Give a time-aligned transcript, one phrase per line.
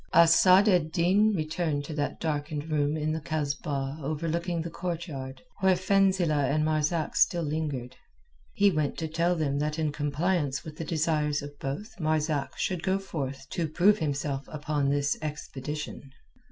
[0.13, 5.75] Asad ed Din returned to that darkened room in the Kasbah overlooking the courtyard, where
[5.75, 7.97] Fenzileh and Marzak still lingered.
[8.53, 12.81] He went to tell them that in compliance with the desires of both Marzak should
[12.81, 16.09] go forth to prove himself upon this expedition.